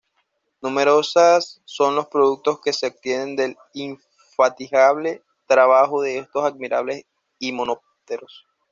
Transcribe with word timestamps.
Numerosos 0.63 1.61
son 1.63 1.93
los 1.95 2.07
productos 2.07 2.59
que 2.59 2.73
se 2.73 2.87
obtienen 2.87 3.35
del 3.35 3.55
infatigable 3.75 5.21
trabajo 5.45 6.01
de 6.01 6.17
estos 6.17 6.43
admirables 6.43 7.03
himenópteros. 7.37 8.47